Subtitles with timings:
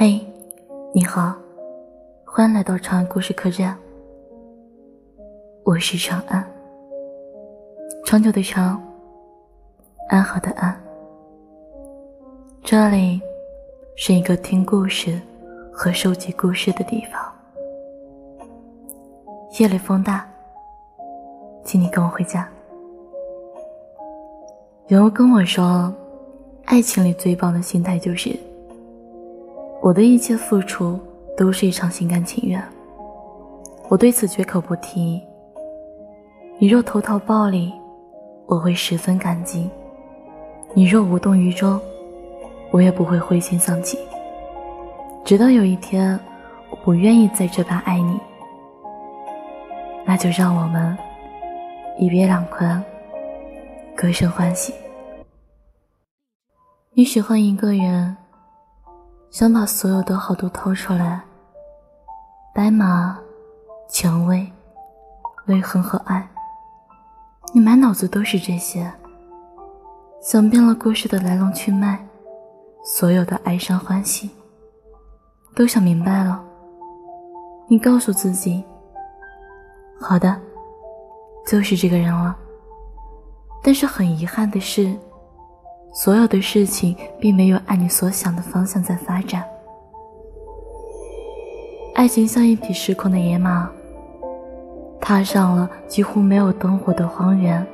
[0.00, 0.24] 嘿，
[0.94, 1.34] 你好，
[2.24, 3.76] 欢迎来到长安故事客栈。
[5.64, 6.48] 我是长安，
[8.06, 8.80] 长久的长，
[10.08, 10.80] 安好的安。
[12.62, 13.20] 这里
[13.96, 15.20] 是一个听故事
[15.72, 17.20] 和收集故事的地方。
[19.58, 20.24] 夜里风大，
[21.64, 22.48] 请你跟我回家。
[24.86, 25.92] 有人跟我说，
[26.66, 28.38] 爱情里最棒的心态就是。
[29.88, 31.00] 我的一切付出
[31.34, 32.62] 都是一场心甘情愿，
[33.88, 35.18] 我对此绝口不提。
[36.58, 37.72] 你若投桃报李，
[38.44, 39.66] 我会十分感激；
[40.74, 41.80] 你若无动于衷，
[42.70, 43.98] 我也不会灰心丧气。
[45.24, 46.20] 直到有一天，
[46.68, 48.20] 我不愿意再这般爱你，
[50.04, 50.94] 那就让我们
[51.98, 52.84] 一别两宽，
[53.96, 54.74] 各生欢喜。
[56.92, 58.14] 你喜欢一个人。
[59.30, 61.22] 想把所有的好都掏出来，
[62.54, 63.18] 白马、
[63.88, 64.50] 蔷薇、
[65.44, 66.26] 泪痕和爱，
[67.52, 68.90] 你满脑子都是这些。
[70.22, 72.04] 想遍了故事的来龙去脉，
[72.82, 74.30] 所有的哀伤欢喜，
[75.54, 76.42] 都想明白了。
[77.68, 78.64] 你告诉自己，
[80.00, 80.40] 好的，
[81.46, 82.34] 就是这个人了。
[83.62, 84.96] 但是很遗憾的是。
[85.98, 89.42] 所有的事情并没有按你所想的方向在发展。
[91.92, 93.68] 爱情像一匹失控的野马，
[95.00, 97.66] 踏上了几乎没有灯火的荒原。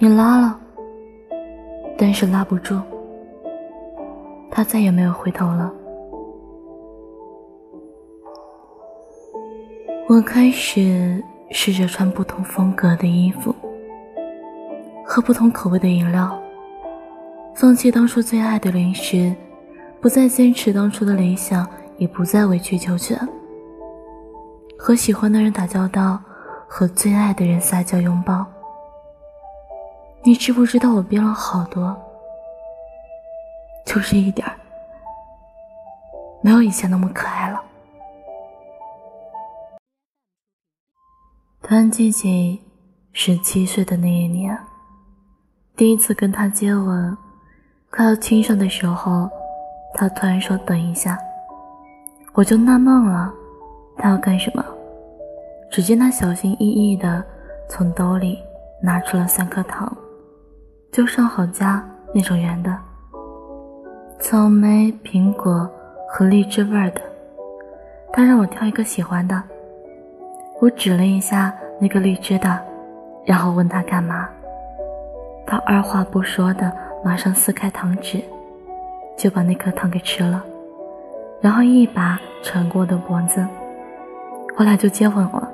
[0.00, 0.60] 你拉了，
[1.96, 2.80] 但是拉不住，
[4.50, 5.72] 他再也没有回头了。
[10.08, 13.54] 我开始试着穿不同风格的衣服。
[15.12, 16.40] 喝不同口味的饮料，
[17.56, 19.34] 放弃当初最爱的零食，
[20.00, 23.18] 不再坚持当初的理想，也不再委曲求全。
[24.78, 26.16] 和喜欢的人打交道，
[26.68, 28.46] 和最爱的人撒娇拥抱。
[30.22, 32.00] 你知不知道我变了好多？
[33.84, 34.54] 就是一点儿，
[36.40, 37.60] 没有以前那么可爱了。
[41.60, 42.62] 突然记起
[43.12, 44.56] 十七岁的那一年。
[45.80, 47.16] 第一次跟他接吻，
[47.88, 49.30] 快要亲上的时候，
[49.94, 51.18] 他突然说：“等一下。”
[52.36, 53.32] 我就纳闷了，
[53.96, 54.62] 他要干什么？
[55.70, 57.24] 只见他小心翼翼地
[57.66, 58.38] 从兜里
[58.82, 59.90] 拿出了三颗糖，
[60.92, 61.82] 就上好夹
[62.12, 62.76] 那种圆的，
[64.18, 65.66] 草莓、苹果
[66.10, 67.00] 和荔枝味的。
[68.12, 69.42] 他让我挑一个喜欢的，
[70.60, 72.62] 我指了一下那个荔枝的，
[73.24, 74.28] 然后问他干嘛。
[75.50, 76.72] 他二话不说的，
[77.04, 78.22] 马上撕开糖纸，
[79.18, 80.40] 就把那颗糖给吃了，
[81.40, 83.44] 然后一把扯过我的脖子，
[84.56, 85.50] 我俩就接吻了，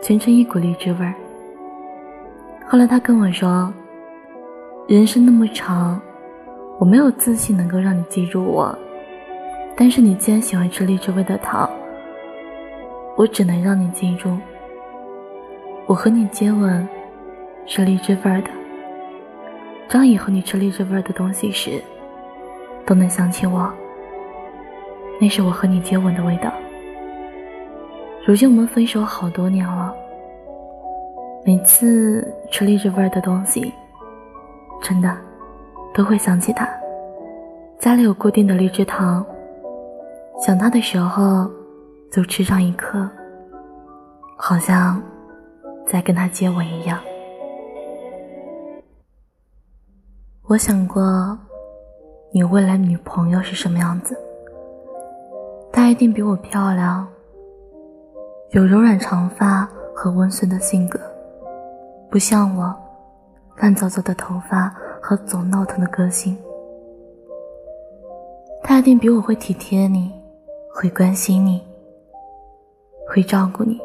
[0.00, 1.12] 全程一股荔枝味儿。
[2.68, 3.74] 后来他跟我说
[4.86, 6.00] ：“人生那么长，
[6.78, 8.72] 我没有自信能够让你记住我，
[9.74, 11.68] 但是你既然喜欢吃荔枝味的糖，
[13.16, 14.38] 我只能让你记住，
[15.86, 16.88] 我和你接吻
[17.66, 18.50] 是荔枝味儿的。”
[19.88, 21.82] 张以后你吃荔枝味的东西时，
[22.84, 23.72] 都能想起我。
[25.20, 26.52] 那是我和你接吻的味道。
[28.26, 29.94] 如今我们分手好多年了，
[31.44, 33.72] 每次吃荔枝味的东西，
[34.82, 35.16] 真的
[35.94, 36.68] 都会想起他。
[37.78, 39.24] 家里有固定的荔枝糖，
[40.44, 41.50] 想他的时候
[42.12, 43.08] 就吃上一颗，
[44.36, 45.02] 好像
[45.86, 46.98] 在跟他接吻一样。
[50.48, 51.38] 我想过，
[52.32, 54.16] 你未来女朋友是什么样子？
[55.70, 57.06] 她一定比我漂亮，
[58.52, 60.98] 有柔软长发和温顺的性格，
[62.10, 62.74] 不像我，
[63.58, 66.34] 乱糟糟的头发和总闹腾的个性。
[68.62, 70.10] 她一定比我会体贴你，
[70.74, 71.62] 会关心你，
[73.06, 73.78] 会照顾你，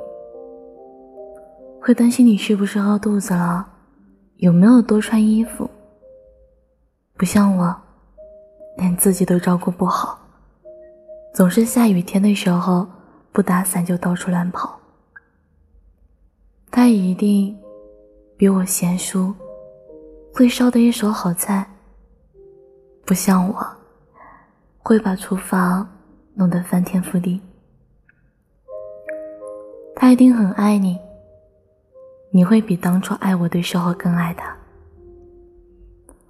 [1.82, 3.68] 会担心你是不是饿肚子了，
[4.38, 5.70] 有没有多穿衣服。
[7.24, 7.74] 不像我，
[8.76, 10.20] 连自己都照顾不好，
[11.34, 12.86] 总是下雨天的时候
[13.32, 14.78] 不打伞就到处乱跑。
[16.70, 17.58] 他一定
[18.36, 19.34] 比我贤淑，
[20.34, 21.66] 会烧的一手好菜。
[23.06, 23.66] 不像我，
[24.80, 25.90] 会把厨房
[26.34, 27.40] 弄得翻天覆地。
[29.96, 31.00] 他一定很爱你，
[32.32, 34.54] 你会比当初爱我的时候更爱他。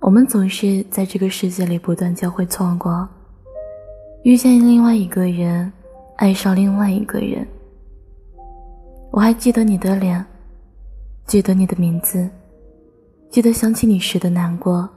[0.04, 3.08] 我们总是在这个世界里不断交汇错过，
[4.24, 5.72] 遇见另外一个人，
[6.18, 7.48] 爱上另外一个人。
[9.12, 10.24] 我还记得你的脸，
[11.26, 12.30] 记得你的名字，
[13.30, 14.90] 记得想起你时的难过。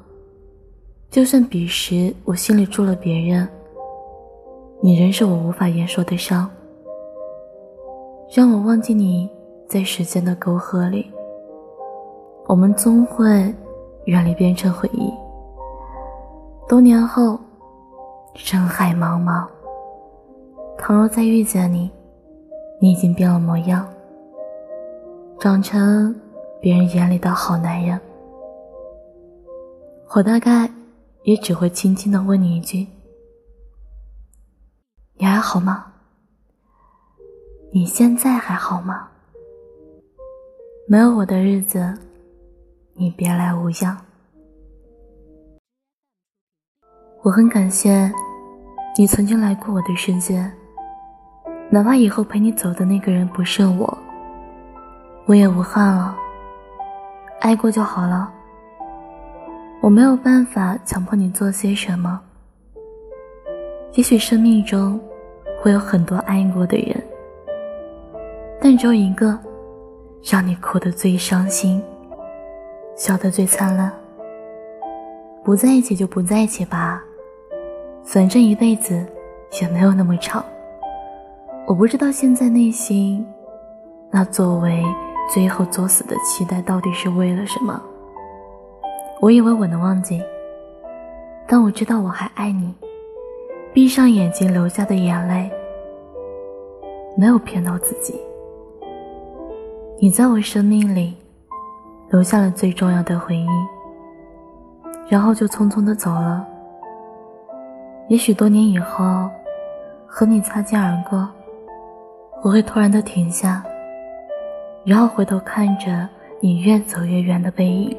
[1.08, 3.48] 就算彼时我心里住了别人，
[4.82, 6.50] 你仍是我无法言说的伤。
[8.34, 9.30] 让我忘记你
[9.68, 11.06] 在时间的沟壑里，
[12.48, 13.54] 我们终会
[14.06, 15.12] 远离，变成回忆。
[16.68, 17.38] 多年后，
[18.34, 19.46] 人海茫茫，
[20.76, 21.90] 倘若再遇见你，
[22.80, 23.86] 你已经变了模样，
[25.38, 26.14] 长成
[26.60, 28.00] 别人眼里的好男人，
[30.14, 30.70] 我大概
[31.24, 32.86] 也只会轻轻的问你一句
[35.18, 35.92] ：“你还好吗？
[37.72, 39.08] 你现在还好吗？
[40.88, 41.92] 没有我的日子，
[42.96, 43.96] 你别来无恙。”
[47.22, 48.10] 我很感谢
[48.96, 50.50] 你曾经来过我的世界，
[51.70, 53.98] 哪怕以后陪你走的那个人不是我，
[55.26, 56.16] 我也无憾了。
[57.40, 58.32] 爱过就好了。
[59.82, 62.20] 我没有办法强迫你做些什么。
[63.94, 64.98] 也许生命中
[65.60, 67.02] 会有很多爱过的人，
[68.60, 69.38] 但只有一个
[70.22, 71.82] 让你哭得最伤心，
[72.96, 73.92] 笑得最灿烂。
[75.44, 77.00] 不在一起就不在一起吧。
[78.02, 79.06] 反正一辈子
[79.60, 80.44] 也没有那么长，
[81.66, 83.24] 我不知道现在内心
[84.10, 84.82] 那作为
[85.32, 87.80] 最后作死的期待到底是为了什么。
[89.20, 90.22] 我以为我能忘记，
[91.46, 92.74] 但我知道我还爱你。
[93.72, 95.50] 闭上眼睛流下的眼泪，
[97.16, 98.18] 没有骗到自己。
[99.98, 101.14] 你在我生命里
[102.08, 103.46] 留下了最重要的回忆，
[105.08, 106.46] 然后就匆匆的走了。
[108.08, 109.28] 也许多年以后，
[110.06, 111.28] 和你擦肩而过，
[112.42, 113.64] 我会突然的停下，
[114.84, 116.08] 然后回头看着
[116.40, 117.96] 你越走越远的背影，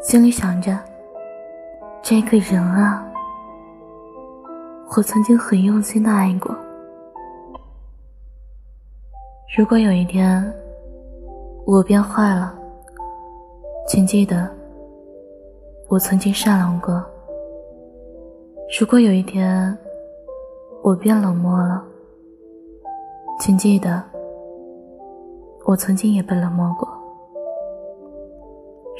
[0.00, 0.78] 心里想着，
[2.00, 3.04] 这个人啊，
[4.96, 6.54] 我曾经很用心的爱过。
[9.58, 10.52] 如果有一天
[11.66, 12.54] 我变坏了，
[13.88, 14.50] 请记得，
[15.86, 17.00] 我曾经善良过。
[18.80, 19.78] 如果有一天
[20.82, 21.84] 我变冷漠了，
[23.38, 24.02] 请记得，
[25.64, 26.88] 我曾经也被冷漠过。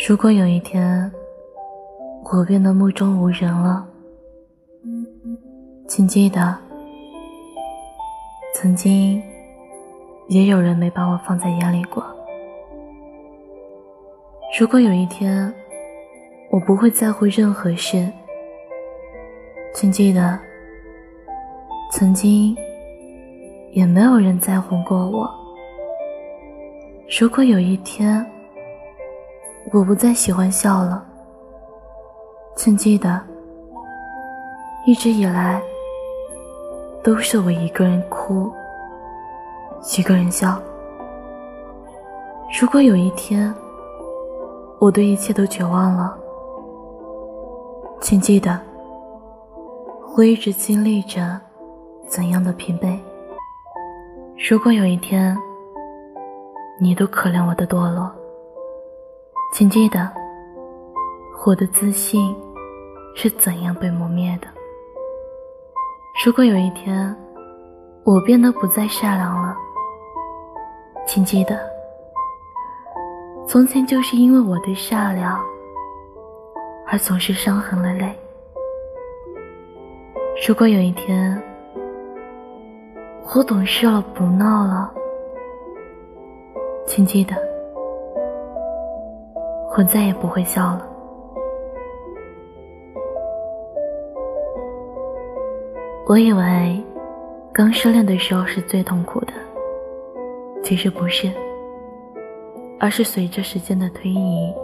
[0.09, 1.11] 如果有一天
[2.33, 3.85] 我变得目中无人了，
[5.89, 6.57] 请记得，
[8.55, 9.21] 曾经
[10.29, 12.05] 也有人没把我放在眼里过。
[14.59, 15.53] 如果有一天
[16.49, 18.11] 我不会在乎任何事。
[19.75, 20.39] 请记得，
[21.93, 22.57] 曾经
[23.73, 25.31] 也没有人在乎过我。
[27.21, 28.25] 如果有一天
[29.75, 31.05] 我不再喜欢笑了，
[32.57, 33.21] 请记得，
[34.87, 35.61] 一直以来
[37.05, 38.51] 都是我一个人哭，
[39.99, 40.59] 一个人笑。
[42.59, 43.55] 如果有一天
[44.87, 46.17] 我对一切都绝望了，
[48.01, 48.57] 请记得。
[50.17, 51.41] 我一直经历着
[52.07, 52.97] 怎样的疲惫？
[54.49, 55.37] 如果有一天
[56.79, 58.09] 你都可怜我的堕落，
[59.53, 60.09] 请记得
[61.45, 62.33] 我的自信
[63.17, 64.47] 是怎样被磨灭的。
[66.25, 67.13] 如果有一天
[68.05, 69.57] 我变得不再善良了，
[71.05, 71.59] 请记得
[73.49, 75.41] 从前就是因为我的善良
[76.89, 78.13] 而总是伤痕累累。
[80.47, 81.41] 如果有一天
[83.35, 84.93] 我懂事了，不闹了，
[86.87, 87.37] 请记得，
[89.77, 90.87] 我再也不会笑了。
[96.09, 96.85] 我以为
[97.53, 99.33] 刚失恋的时候是最痛苦的，
[100.63, 101.31] 其实不是，
[102.79, 104.55] 而是随着时间的推移，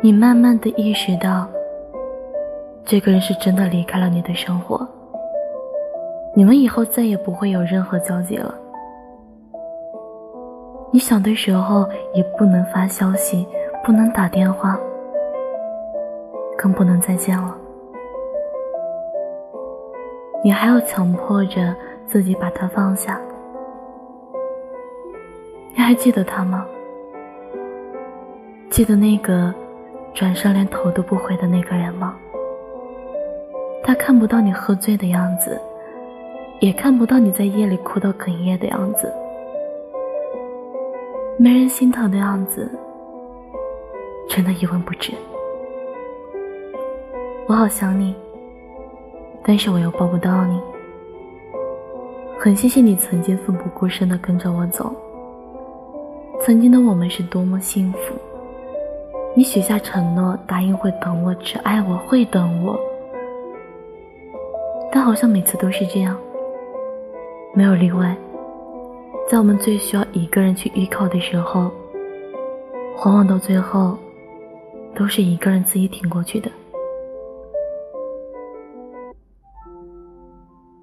[0.00, 1.48] 你慢慢的意识到。
[2.84, 4.86] 这个人是真的离开了你的生活，
[6.34, 8.54] 你们以后再也不会有任何交集了。
[10.92, 13.48] 你想的时候也不能发消息，
[13.82, 14.78] 不能打电话，
[16.58, 17.56] 更不能再见了。
[20.44, 21.74] 你还要强迫着
[22.06, 23.18] 自己把他放下。
[25.74, 26.66] 你还记得他吗？
[28.74, 29.54] 记得那个
[30.12, 32.16] 转身连头都不回的那个人吗？
[33.84, 35.60] 他看不到你喝醉的样子，
[36.58, 39.14] 也看不到你在夜里哭到哽咽的样子，
[41.38, 42.68] 没人心疼的样子，
[44.28, 45.12] 真的一文不值。
[47.46, 48.12] 我好想你，
[49.44, 50.60] 但是我又抱不到你。
[52.40, 54.92] 很谢谢你曾经奋不顾身的跟着我走，
[56.40, 58.16] 曾经的我们是多么幸福。
[59.36, 62.78] 你许下承诺，答应会等我，只爱我，会等我。
[64.92, 66.16] 但好像每次都是这样，
[67.52, 68.16] 没有例外。
[69.28, 71.68] 在我们最需要一个人去依靠的时候，
[73.04, 73.98] 往往到最后，
[74.94, 76.48] 都是一个人自己挺过去的。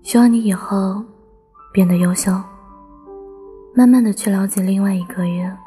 [0.04, 1.02] 希望你以后
[1.72, 2.34] 变得优秀，
[3.74, 5.58] 慢慢的去了解另外一个人，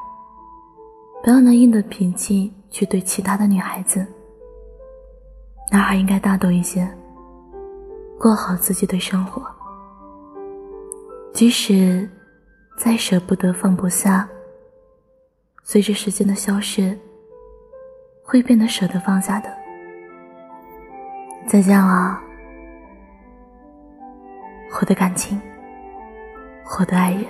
[1.25, 4.05] 不要拿硬的脾气去对其他的女孩子。
[5.71, 6.87] 男孩应该大度一些，
[8.19, 9.43] 过好自己的生活。
[11.33, 12.07] 即使
[12.77, 14.29] 再舍不得放不下，
[15.63, 16.95] 随着时间的消逝，
[18.23, 19.51] 会变得舍得放下的。
[21.47, 22.21] 再见了。
[24.79, 25.41] 我的感情，
[26.77, 27.25] 我的爱人，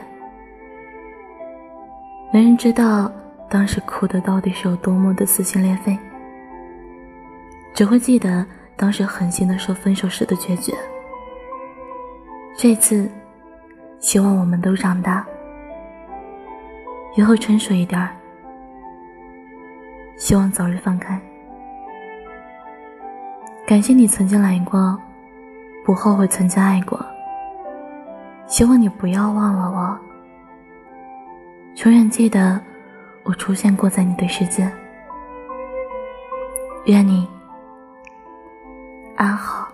[2.34, 3.10] 没人知道
[3.50, 5.98] 当时哭的到底是有多么的撕心裂肺，
[7.74, 10.74] 只会记得当时狠心的说分手时的决绝。
[12.58, 13.10] 这次，
[14.00, 15.26] 希望我们都长大，
[17.16, 18.10] 以后成熟一点儿，
[20.18, 21.20] 希望早日放开。
[23.68, 24.98] 感谢你曾经来过，
[25.84, 27.04] 不后悔曾经爱过。
[28.48, 30.00] 希望你不要忘了我，
[31.84, 32.62] 永远记得
[33.26, 34.72] 我出现过在你的世界。
[36.86, 37.28] 愿你
[39.18, 39.65] 安好。